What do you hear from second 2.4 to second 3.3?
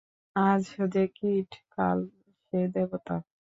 সে দেবতা।